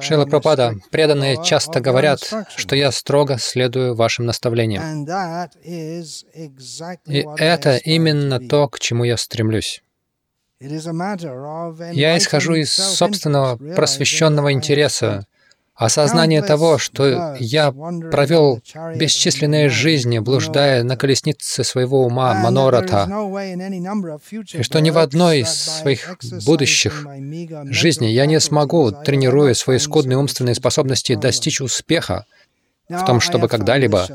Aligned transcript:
Шрила 0.00 0.24
Прабхупада, 0.26 0.74
преданные 0.90 1.38
часто 1.44 1.80
говорят, 1.80 2.20
что 2.56 2.74
я 2.74 2.90
строго 2.90 3.38
следую 3.38 3.94
вашим 3.94 4.26
наставлениям. 4.26 5.06
И 7.06 7.26
это 7.36 7.76
именно 7.76 8.40
то, 8.40 8.66
к 8.68 8.80
чему 8.80 9.04
я 9.04 9.16
стремлюсь. 9.16 9.82
Я 10.58 12.18
исхожу 12.18 12.54
из 12.54 12.72
собственного 12.72 13.56
просвещенного 13.76 14.52
интереса, 14.52 15.26
Осознание 15.74 16.42
того, 16.42 16.76
что 16.76 17.34
я 17.38 17.72
провел 17.72 18.60
бесчисленные 18.94 19.70
жизни, 19.70 20.18
блуждая 20.18 20.82
на 20.84 20.96
колеснице 20.96 21.64
своего 21.64 22.04
ума 22.04 22.34
Манората, 22.34 23.08
и 24.52 24.62
что 24.62 24.80
ни 24.80 24.90
в 24.90 24.98
одной 24.98 25.40
из 25.40 25.48
своих 25.50 26.16
будущих 26.44 27.06
жизней 27.64 28.12
я 28.12 28.26
не 28.26 28.38
смогу, 28.38 28.92
тренируя 28.92 29.54
свои 29.54 29.78
скудные 29.78 30.18
умственные 30.18 30.54
способности, 30.54 31.14
достичь 31.14 31.60
успеха 31.60 32.26
в 32.88 33.04
том, 33.06 33.20
чтобы 33.20 33.48
когда-либо 33.48 34.06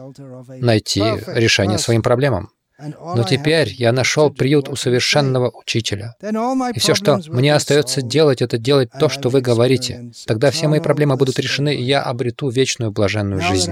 найти 0.47 1.01
решение 1.27 1.79
своим 1.79 2.03
проблемам. 2.03 2.51
Но 2.79 3.23
теперь 3.23 3.73
я 3.73 3.91
нашел 3.91 4.29
приют 4.29 4.69
у 4.69 4.75
совершенного 4.75 5.51
учителя. 5.53 6.15
И 6.21 6.79
все, 6.79 6.93
что 6.93 7.19
мне 7.27 7.53
остается 7.55 8.01
делать, 8.01 8.41
это 8.41 8.57
делать 8.57 8.89
то, 8.99 9.09
что 9.09 9.29
вы 9.29 9.41
говорите. 9.41 10.11
Тогда 10.27 10.51
все 10.51 10.67
мои 10.67 10.79
проблемы 10.79 11.15
будут 11.17 11.39
решены, 11.39 11.73
и 11.73 11.81
я 11.81 12.03
обрету 12.03 12.49
вечную 12.49 12.91
блаженную 12.91 13.41
жизнь. 13.41 13.71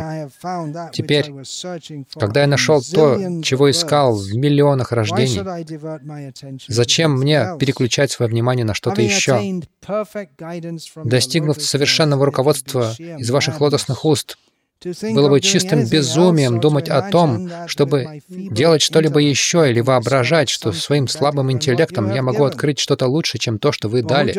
Теперь, 0.92 1.32
когда 2.16 2.42
я 2.42 2.48
нашел 2.48 2.82
то, 2.82 3.42
чего 3.44 3.70
искал 3.70 4.16
в 4.16 4.34
миллионах 4.34 4.92
рождений, 4.92 5.42
зачем 6.68 7.14
мне 7.14 7.58
переключать 7.60 8.12
свое 8.12 8.30
внимание 8.30 8.66
на 8.66 8.74
что-то 8.74 9.02
еще? 9.02 9.62
Достигнув 11.04 11.62
совершенного 11.62 12.26
руководства 12.26 12.94
из 12.98 13.30
ваших 13.30 13.62
лотосных 13.62 14.04
уст, 14.04 14.38
было 14.84 15.30
бы 15.30 15.42
чистым 15.42 15.86
безумием 15.88 16.60
думать 16.60 16.90
о 16.90 17.10
том, 17.10 17.50
чтобы 17.68 18.22
делать 18.28 18.82
что-либо 18.82 19.20
еще 19.20 19.70
или 19.70 19.80
воображать, 19.82 20.50
что 20.50 20.72
своим 20.72 21.08
слабым 21.08 21.52
интеллектом 21.52 22.14
я 22.14 22.22
могу 22.22 22.44
открыть 22.44 22.80
что-то 22.80 23.08
лучше, 23.08 23.38
чем 23.38 23.60
то, 23.60 23.72
что 23.72 23.90
вы 23.90 24.04
дали. 24.04 24.34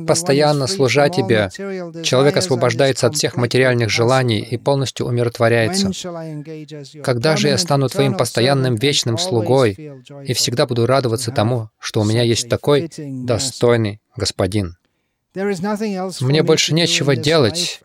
Постоянно 0.07 0.67
служа 0.67 1.09
Тебе, 1.09 1.49
человек 2.03 2.37
освобождается 2.37 3.07
от 3.07 3.15
всех 3.15 3.35
материальных 3.35 3.89
желаний 3.89 4.39
и 4.39 4.57
полностью 4.57 5.07
умиротворяется. 5.07 5.89
Когда 7.03 7.37
же 7.37 7.47
я 7.47 7.57
стану 7.57 7.89
Твоим 7.89 8.13
постоянным 8.13 8.75
вечным 8.75 9.17
слугой 9.17 9.71
и 10.25 10.33
всегда 10.35 10.67
буду 10.67 10.85
радоваться 10.85 11.31
тому, 11.31 11.69
что 11.79 12.01
у 12.01 12.03
меня 12.03 12.21
есть 12.21 12.49
такой 12.49 12.87
достойный 12.99 13.99
Господин? 14.15 14.75
Мне 15.33 16.43
больше 16.43 16.73
нечего 16.73 17.15
делать 17.15 17.81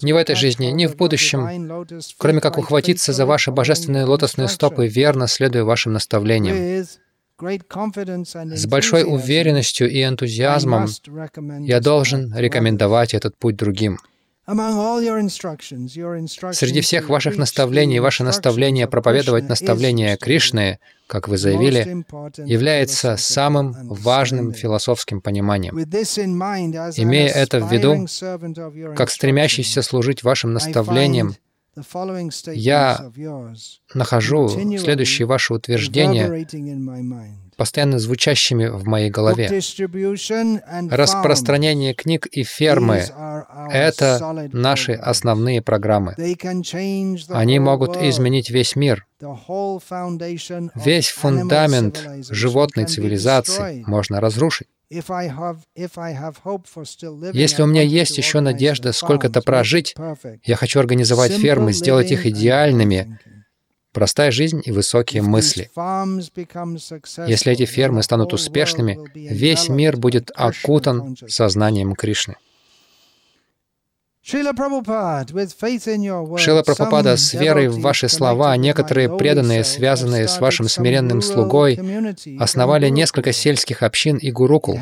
ни 0.00 0.12
в 0.12 0.16
этой 0.16 0.34
жизни, 0.34 0.66
ни 0.66 0.86
в 0.86 0.96
будущем, 0.96 1.86
кроме 2.16 2.40
как 2.40 2.58
ухватиться 2.58 3.12
за 3.12 3.26
ваши 3.26 3.50
божественные 3.50 4.04
лотосные 4.04 4.48
стопы, 4.48 4.86
верно 4.86 5.28
следуя 5.28 5.64
вашим 5.64 5.92
наставлениям. 5.92 6.86
С 7.38 8.66
большой 8.66 9.04
уверенностью 9.04 9.90
и 9.90 10.04
энтузиазмом 10.04 10.86
я 11.60 11.80
должен 11.80 12.32
рекомендовать 12.36 13.14
этот 13.14 13.36
путь 13.36 13.56
другим. 13.56 13.98
Среди 16.52 16.80
всех 16.80 17.08
ваших 17.08 17.36
наставлений, 17.36 18.00
ваше 18.00 18.24
наставление 18.24 18.88
проповедовать 18.88 19.48
наставление 19.48 20.16
Кришны, 20.16 20.80
как 21.06 21.28
вы 21.28 21.38
заявили, 21.38 22.04
является 22.44 23.16
самым 23.16 23.76
важным 23.88 24.52
философским 24.52 25.20
пониманием. 25.20 25.78
Имея 25.78 27.28
это 27.28 27.60
в 27.60 27.72
виду, 27.72 28.06
как 28.96 29.10
стремящийся 29.10 29.80
служить 29.82 30.24
вашим 30.24 30.52
наставлениям, 30.54 31.36
я 32.52 33.10
нахожу 33.94 34.48
следующее 34.48 35.26
ваше 35.26 35.54
утверждение 35.54 36.46
постоянно 37.56 37.98
звучащими 37.98 38.66
в 38.66 38.84
моей 38.84 39.10
голове. 39.10 39.48
Распространение 40.90 41.94
книг 41.94 42.26
и 42.26 42.42
фермы— 42.42 43.04
это 43.70 44.48
наши 44.52 44.92
основные 44.92 45.62
программы. 45.62 46.14
Они 47.28 47.58
могут 47.58 47.96
изменить 47.96 48.50
весь 48.50 48.76
мир. 48.76 49.06
Весь 50.74 51.08
фундамент 51.10 52.08
животной 52.28 52.86
цивилизации 52.86 53.84
можно 53.86 54.20
разрушить. 54.20 54.68
Если 57.32 57.62
у 57.62 57.66
меня 57.66 57.82
есть 57.82 58.18
еще 58.18 58.40
надежда 58.40 58.92
сколько-то 58.92 59.40
прожить, 59.40 59.94
я 60.44 60.56
хочу 60.56 60.80
организовать 60.80 61.32
фермы, 61.32 61.72
сделать 61.72 62.10
их 62.10 62.26
идеальными, 62.26 63.18
простая 63.92 64.30
жизнь 64.30 64.62
и 64.64 64.72
высокие 64.72 65.22
мысли. 65.22 65.70
Если 67.26 67.52
эти 67.52 67.64
фермы 67.64 68.02
станут 68.02 68.32
успешными, 68.32 68.98
весь 69.14 69.68
мир 69.68 69.96
будет 69.96 70.30
окутан 70.34 71.16
сознанием 71.28 71.94
Кришны. 71.94 72.36
Шила 74.24 74.52
Прабхупада, 76.62 77.16
с 77.16 77.34
верой 77.34 77.66
в 77.66 77.80
ваши 77.80 78.08
слова, 78.08 78.56
некоторые 78.56 79.16
преданные, 79.16 79.64
связанные 79.64 80.28
с 80.28 80.38
вашим 80.38 80.68
смиренным 80.68 81.20
слугой, 81.22 81.80
основали 82.38 82.88
несколько 82.88 83.32
сельских 83.32 83.82
общин 83.82 84.18
и 84.18 84.30
гурукул. 84.30 84.78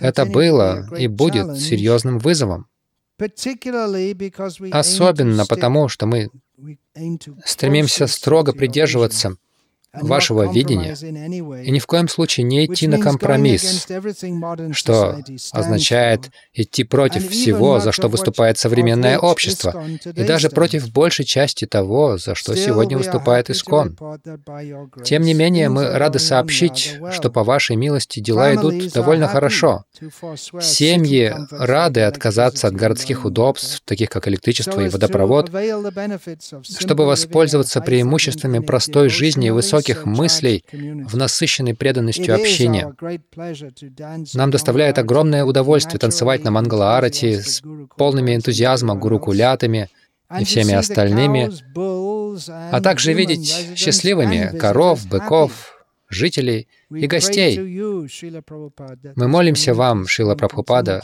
Это 0.00 0.26
было 0.26 0.86
и 0.98 1.06
будет 1.06 1.56
серьезным 1.58 2.18
вызовом. 2.18 2.66
Особенно 4.72 5.46
потому, 5.46 5.88
что 5.88 6.06
мы 6.06 6.30
стремимся 7.44 8.06
строго 8.06 8.52
придерживаться 8.52 9.36
вашего 10.00 10.52
видения 10.52 10.94
и 11.62 11.70
ни 11.70 11.78
в 11.78 11.86
коем 11.86 12.08
случае 12.08 12.44
не 12.44 12.66
идти 12.66 12.86
на 12.86 12.98
компромисс, 12.98 13.86
что 14.72 15.18
означает 15.52 16.30
идти 16.52 16.84
против 16.84 17.30
всего, 17.30 17.80
за 17.80 17.92
что 17.92 18.08
выступает 18.08 18.58
современное 18.58 19.18
общество, 19.18 19.84
и 20.04 20.24
даже 20.24 20.48
против 20.48 20.90
большей 20.90 21.24
части 21.24 21.66
того, 21.66 22.18
за 22.18 22.34
что 22.34 22.54
сегодня 22.56 22.98
выступает 22.98 23.50
Искон. 23.50 23.96
Тем 25.04 25.22
не 25.22 25.34
менее, 25.34 25.68
мы 25.68 25.90
рады 25.90 26.18
сообщить, 26.18 26.98
что 27.12 27.30
по 27.30 27.44
вашей 27.44 27.76
милости 27.76 28.20
дела 28.20 28.54
идут 28.54 28.92
довольно 28.92 29.28
хорошо. 29.28 29.84
Семьи 30.60 31.34
рады 31.50 32.00
отказаться 32.02 32.68
от 32.68 32.74
городских 32.74 33.24
удобств, 33.24 33.82
таких 33.84 34.10
как 34.10 34.28
электричество 34.28 34.80
и 34.80 34.88
водопровод, 34.88 35.50
чтобы 36.78 37.06
воспользоваться 37.06 37.80
преимуществами 37.80 38.58
простой 38.58 39.08
жизни 39.08 39.48
и 39.48 39.50
высоких 39.50 39.83
высоких 39.84 40.06
мыслей 40.06 40.64
в 40.72 41.16
насыщенной 41.16 41.74
преданностью 41.74 42.34
общения. 42.34 42.94
Нам 44.34 44.50
доставляет 44.50 44.98
огромное 44.98 45.44
удовольствие 45.44 45.98
танцевать 45.98 46.44
на 46.44 46.50
Мангала-Арати 46.50 47.40
с 47.40 47.62
полными 47.96 48.34
энтузиазма 48.34 48.94
гурукулятами 48.94 49.90
и 50.40 50.44
всеми 50.44 50.74
остальными, 50.74 51.50
а 52.72 52.80
также 52.80 53.12
видеть 53.12 53.76
счастливыми 53.76 54.56
коров, 54.58 55.06
быков, 55.06 55.73
жителей 56.08 56.68
и 56.90 57.06
гостей. 57.06 57.58
Мы 59.16 59.28
молимся 59.28 59.74
вам, 59.74 60.06
Шила 60.06 60.34
Прабхупада, 60.34 61.02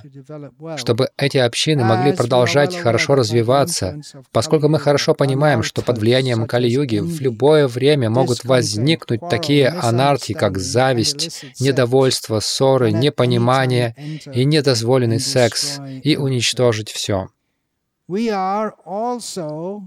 чтобы 0.77 1.09
эти 1.17 1.39
общины 1.39 1.85
могли 1.85 2.13
продолжать 2.13 2.77
хорошо 2.77 3.15
развиваться, 3.15 4.01
поскольку 4.33 4.69
мы 4.69 4.79
хорошо 4.79 5.15
понимаем, 5.15 5.63
что 5.63 5.83
под 5.83 5.99
влиянием 5.99 6.47
Кали-юги 6.47 6.99
в 6.99 7.21
любое 7.21 7.67
время 7.67 8.11
могут 8.11 8.45
возникнуть 8.45 9.21
такие 9.29 9.69
анархии, 9.69 10.33
как 10.33 10.59
зависть, 10.59 11.45
недовольство, 11.61 12.41
ссоры, 12.41 12.93
непонимание 12.93 13.95
и 14.33 14.45
недозволенный 14.45 15.21
секс, 15.21 15.81
и 16.03 16.17
уничтожить 16.17 16.91
все. 16.91 17.29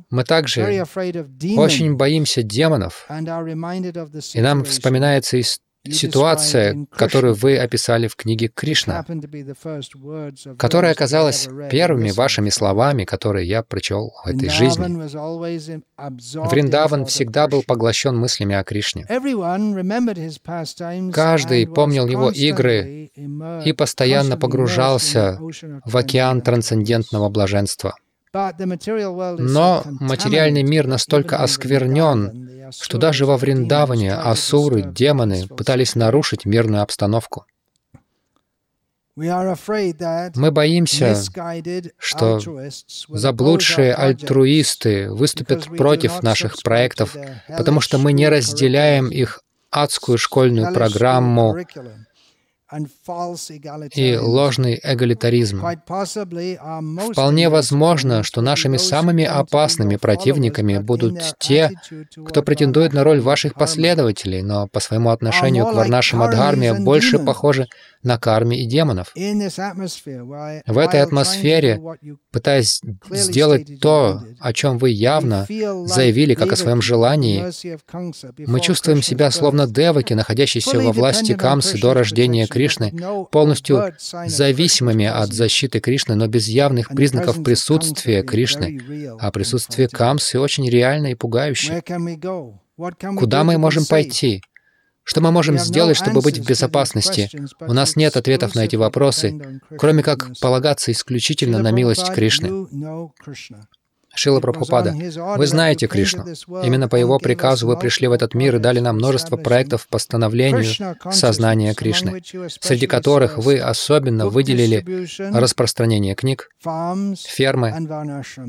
Мы 0.09 0.23
также 0.23 0.85
очень 1.57 1.95
боимся 1.95 2.43
демонов, 2.43 3.05
и 3.09 4.41
нам 4.41 4.63
вспоминается 4.63 5.37
ситуация, 5.85 6.87
которую 6.91 7.33
вы 7.33 7.57
описали 7.57 8.07
в 8.07 8.15
книге 8.15 8.47
Кришна, 8.47 9.05
которая 10.57 10.93
оказалась 10.93 11.49
первыми 11.69 12.11
вашими 12.11 12.49
словами, 12.49 13.03
которые 13.03 13.47
я 13.47 13.63
прочел 13.63 14.13
в 14.23 14.27
этой 14.27 14.49
жизни. 14.49 14.83
Вриндаван 16.49 17.05
всегда 17.05 17.47
был 17.47 17.63
поглощен 17.63 18.15
мыслями 18.15 18.55
о 18.55 18.63
Кришне. 18.63 19.05
Каждый 21.11 21.67
помнил 21.67 22.07
его 22.07 22.31
игры 22.31 23.11
и 23.65 23.73
постоянно 23.73 24.37
погружался 24.37 25.37
в 25.85 25.97
океан 25.97 26.41
трансцендентного 26.41 27.29
блаженства. 27.29 27.95
Но 28.33 29.83
материальный 29.85 30.63
мир 30.63 30.87
настолько 30.87 31.37
осквернен, 31.37 32.71
что 32.71 32.97
даже 32.97 33.27
во 33.27 33.37
Вриндаване 33.37 34.15
асуры, 34.15 34.81
демоны 34.81 35.47
пытались 35.47 35.93
нарушить 35.95 36.45
мирную 36.45 36.81
обстановку. 36.81 37.45
Мы 39.15 40.51
боимся, 40.51 41.15
что 41.99 42.39
заблудшие 43.09 43.93
альтруисты 43.93 45.11
выступят 45.11 45.65
против 45.65 46.23
наших 46.23 46.59
проектов, 46.63 47.15
потому 47.47 47.81
что 47.81 47.99
мы 47.99 48.13
не 48.13 48.27
разделяем 48.27 49.09
их 49.09 49.43
адскую 49.69 50.17
школьную 50.17 50.73
программу 50.73 51.57
и 53.95 54.17
ложный 54.17 54.79
эгалитаризм. 54.81 55.61
Вполне 57.11 57.49
возможно, 57.49 58.23
что 58.23 58.41
нашими 58.41 58.77
самыми 58.77 59.23
опасными 59.23 59.95
противниками 59.97 60.77
будут 60.77 61.19
те, 61.39 61.71
кто 62.25 62.41
претендует 62.41 62.93
на 62.93 63.03
роль 63.03 63.21
ваших 63.21 63.53
последователей, 63.55 64.41
но 64.41 64.67
по 64.67 64.79
своему 64.79 65.09
отношению 65.11 65.65
к 65.65 65.73
Варнашам 65.73 66.21
Адхарме 66.23 66.73
больше 66.73 67.19
похожи 67.19 67.67
на 68.03 68.17
карме 68.17 68.61
и 68.61 68.65
демонов. 68.65 69.13
В 69.15 70.77
этой 70.77 71.01
атмосфере, 71.01 71.81
пытаясь 72.31 72.81
сделать 73.11 73.79
то, 73.79 74.21
о 74.39 74.53
чем 74.53 74.77
вы 74.77 74.89
явно 74.89 75.45
заявили 75.85 76.33
как 76.33 76.51
о 76.51 76.55
своем 76.55 76.81
желании, 76.81 77.45
мы 78.45 78.59
чувствуем 78.59 79.01
себя 79.01 79.31
словно 79.31 79.67
деваки, 79.67 80.13
находящиеся 80.13 80.79
во 80.79 80.91
власти 80.91 81.33
Камсы 81.33 81.79
до 81.79 81.93
рождения 81.93 82.45
Кришны, 82.47 82.62
полностью 83.31 83.93
зависимыми 84.25 85.05
от 85.05 85.33
защиты 85.33 85.79
Кришны, 85.79 86.15
но 86.15 86.27
без 86.27 86.47
явных 86.47 86.89
признаков 86.89 87.43
присутствия 87.43 88.23
Кришны. 88.23 88.79
А 89.19 89.31
присутствие 89.31 89.87
Камсы 89.87 90.39
очень 90.39 90.69
реально 90.69 91.07
и 91.07 91.15
пугающе. 91.15 91.81
Куда 93.17 93.43
мы 93.43 93.57
можем 93.57 93.85
пойти? 93.85 94.41
Что 95.03 95.19
мы 95.19 95.31
можем 95.31 95.59
сделать, 95.59 95.97
чтобы 95.97 96.21
быть 96.21 96.37
в 96.37 96.47
безопасности? 96.47 97.29
У 97.59 97.73
нас 97.73 97.95
нет 97.97 98.15
ответов 98.15 98.55
на 98.55 98.61
эти 98.61 98.77
вопросы, 98.77 99.61
кроме 99.77 100.01
как 100.01 100.29
полагаться 100.39 100.91
исключительно 100.91 101.59
на 101.59 101.71
милость 101.71 102.09
Кришны. 102.13 102.67
Шила 104.15 104.39
Прабхупада, 104.39 104.95
вы 105.37 105.47
знаете 105.47 105.87
Кришну. 105.87 106.25
Именно 106.63 106.87
по 106.87 106.95
его 106.95 107.17
приказу 107.17 107.67
вы 107.67 107.77
пришли 107.77 108.07
в 108.07 108.11
этот 108.11 108.35
мир 108.35 108.55
и 108.55 108.59
дали 108.59 108.79
нам 108.79 108.97
множество 108.97 109.37
проектов 109.37 109.87
по 109.87 109.97
становлению 109.97 110.95
сознания 111.11 111.73
Кришны, 111.73 112.21
среди 112.61 112.85
которых 112.85 113.37
вы 113.39 113.59
особенно 113.59 114.27
выделили 114.27 114.85
распространение 115.33 116.13
книг, 116.13 116.49
фермы 116.61 117.73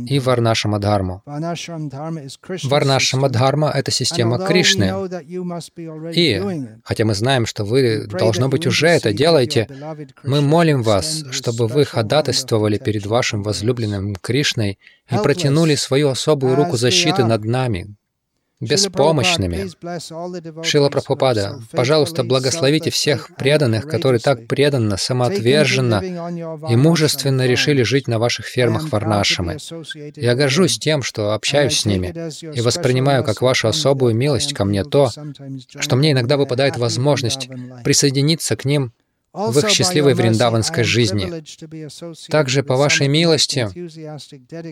и 0.07 0.19
Варнашамадхарму. 0.19 1.23
Варнашамадхарма— 2.65 3.71
это 3.75 3.91
система 3.91 4.39
Кришны. 4.39 4.93
И, 6.13 6.43
хотя 6.85 7.05
мы 7.07 7.15
знаем, 7.15 7.47
что 7.47 7.65
вы, 7.65 8.07
должно 8.07 8.49
быть, 8.49 8.67
уже 8.67 8.89
это 8.89 9.15
делаете, 9.15 9.67
мы 10.25 10.43
молим 10.43 10.83
вас, 10.83 11.25
чтобы 11.31 11.69
вы 11.69 11.87
ходатайствовали 11.87 12.77
перед 12.77 13.07
вашим 13.07 13.43
возлюбленным 13.43 14.15
Кришной 14.17 14.79
и 15.11 15.17
протянули 15.17 15.54
свою 15.77 16.09
особую 16.09 16.55
руку 16.55 16.77
защиты 16.77 17.25
над 17.25 17.45
нами, 17.45 17.95
беспомощными. 18.61 19.71
Шила 20.63 20.89
Прабхупада, 20.89 21.61
пожалуйста, 21.73 22.25
благословите 22.25 22.91
всех 22.91 23.31
преданных, 23.37 23.87
которые 23.87 24.21
так 24.21 24.47
преданно, 24.47 24.97
самоотверженно 24.97 26.03
и 26.69 26.77
мужественно 26.77 27.47
решили 27.47 27.83
жить 27.83 28.09
на 28.09 28.19
ваших 28.19 28.47
фермах 28.47 28.91
Варнашамы. 28.91 29.59
Я 30.17 30.35
горжусь 30.35 30.79
тем, 30.79 31.03
что 31.03 31.33
общаюсь 31.35 31.81
с 31.81 31.85
ними 31.85 32.15
и 32.55 32.61
воспринимаю 32.61 33.25
как 33.25 33.43
вашу 33.43 33.69
особую 33.69 34.15
милость 34.15 34.55
ко 34.55 34.65
мне 34.65 34.85
то, 34.85 35.11
что 35.79 35.97
мне 35.97 36.13
иногда 36.13 36.37
выпадает 36.37 36.77
возможность 36.77 37.49
присоединиться 37.83 38.57
к 38.57 38.65
ним 38.65 38.93
в 39.35 39.59
их 39.59 39.69
счастливой 39.69 40.15
вриндаванской 40.15 40.85
жизни. 40.85 41.43
Также, 42.31 42.63
по 42.63 42.77
вашей 42.77 43.09
милости, 43.09 43.69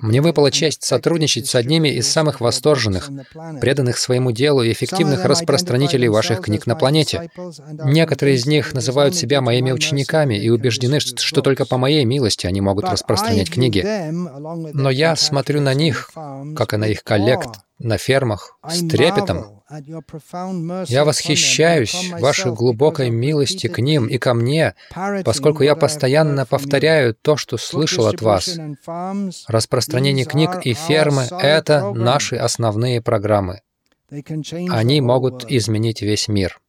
мне 0.05 0.23
выпала 0.23 0.53
честь 0.53 0.85
сотрудничать 0.85 1.49
с 1.49 1.56
одними 1.56 1.88
из 1.88 2.09
самых 2.09 2.41
восторженных, 2.41 3.11
преданных 3.61 3.99
своему 3.99 4.31
делу 4.31 4.62
и 4.62 4.73
эффективных 4.73 5.25
распространителей 5.25 6.09
ваших 6.09 6.43
книг 6.43 6.67
на 6.67 6.76
планете. 6.76 7.29
Некоторые 7.85 8.37
из 8.37 8.47
них 8.47 8.73
называют 8.73 9.17
себя 9.17 9.41
моими 9.41 9.73
учениками 9.73 10.38
и 10.38 10.49
убеждены, 10.49 11.00
что 11.00 11.43
только 11.43 11.67
по 11.67 11.76
моей 11.76 12.05
милости 12.05 12.47
они 12.47 12.61
могут 12.61 12.85
распространять 12.85 13.50
книги. 13.50 13.85
Но 14.12 14.91
я 14.91 15.17
смотрю 15.17 15.61
на 15.61 15.75
них, 15.75 16.11
как 16.56 16.75
и 16.75 16.76
на 16.76 16.87
их 16.87 17.03
коллег 17.03 17.41
на 17.82 17.99
фермах, 17.99 18.56
с 18.69 18.87
трепетом, 18.88 19.62
я 20.87 21.05
восхищаюсь 21.05 22.12
вашей 22.19 22.52
глубокой 22.52 23.11
милости 23.11 23.67
к 23.69 23.79
ним 23.79 24.06
и 24.06 24.19
ко 24.19 24.34
мне, 24.34 24.75
поскольку 25.25 25.62
я 25.62 25.75
постоянно 25.75 26.46
повторяю 26.46 27.14
то, 27.14 27.37
что 27.37 27.56
слышал 27.56 28.06
от 28.06 28.20
вас. 28.23 28.58
Распространение 29.49 30.26
книг 30.26 30.61
и 30.64 30.75
фермы— 30.75 31.26
это 31.40 31.93
наши 31.93 32.37
основные 32.37 33.00
программы. 33.02 33.61
Они 34.69 35.00
могут 35.00 35.50
изменить 35.50 36.02
весь 36.02 36.28
мир. 36.28 36.62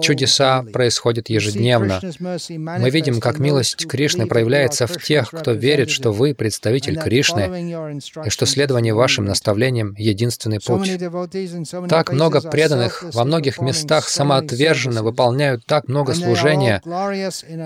Чудеса 0.00 0.62
происходят 0.72 1.28
ежедневно. 1.28 2.00
Мы 2.00 2.88
видим, 2.88 3.20
как 3.20 3.38
милость 3.38 3.86
Кришны 3.86 4.26
проявляется 4.26 4.86
в 4.86 4.96
тех, 4.96 5.30
кто 5.30 5.52
верит, 5.52 5.90
что 5.90 6.10
вы 6.10 6.34
представитель 6.34 6.98
Кришны, 6.98 8.00
и 8.24 8.30
что 8.30 8.46
следование 8.46 8.94
вашим 8.94 9.26
наставлениям— 9.26 9.94
единственный 9.98 10.58
путь. 10.58 10.90
Так 11.90 12.12
много 12.12 12.40
преданных 12.40 13.04
во 13.12 13.24
многих 13.24 13.60
местах 13.60 14.08
самоотверженно 14.08 15.02
выполняют 15.02 15.66
так 15.66 15.88
много 15.88 16.14
служения, 16.14 16.80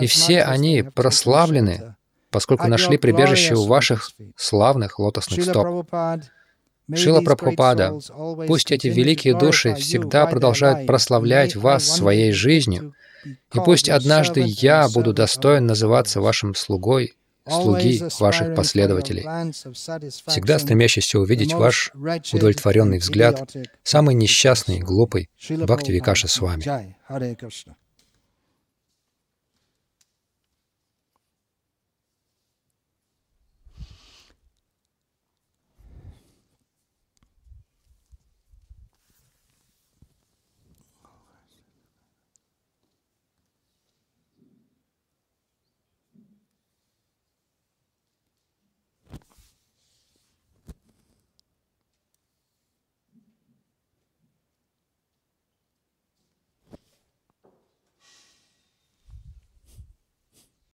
и 0.00 0.06
все 0.08 0.42
они 0.42 0.82
прославлены, 0.82 1.94
поскольку 2.30 2.66
нашли 2.66 2.98
прибежище 2.98 3.54
у 3.54 3.64
ваших 3.66 4.10
славных 4.34 4.98
лотосных 4.98 5.44
стоп. 5.44 5.86
Шила 6.94 7.20
Прабхупада, 7.20 7.98
пусть 8.46 8.70
эти 8.70 8.86
великие 8.86 9.36
души 9.36 9.74
всегда 9.74 10.26
продолжают 10.26 10.86
прославлять 10.86 11.56
вас 11.56 11.84
своей 11.84 12.32
жизнью, 12.32 12.94
и 13.24 13.58
пусть 13.64 13.88
однажды 13.88 14.44
я 14.44 14.88
буду 14.88 15.12
достоин 15.12 15.66
называться 15.66 16.20
вашим 16.20 16.54
слугой, 16.54 17.14
слуги 17.48 18.02
ваших 18.20 18.54
последователей, 18.54 19.22
всегда 20.26 20.58
стремящийся 20.58 21.18
увидеть 21.18 21.54
ваш 21.54 21.92
удовлетворенный 22.32 22.98
взгляд, 22.98 23.50
самый 23.82 24.14
несчастный, 24.14 24.78
глупый, 24.78 25.28
Бхакти 25.48 25.90
Викаша 25.90 26.28
с 26.28 26.40
вами. 26.40 26.94